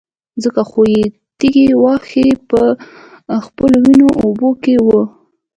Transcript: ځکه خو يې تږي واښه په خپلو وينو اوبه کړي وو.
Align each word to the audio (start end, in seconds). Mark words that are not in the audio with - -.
ځکه 0.43 0.61
خو 0.69 0.81
يې 0.93 1.03
تږي 1.39 1.67
واښه 1.81 2.27
په 2.49 2.61
خپلو 3.45 3.75
وينو 3.85 4.09
اوبه 4.21 4.49
کړي 4.61 4.77
وو. 4.85 5.01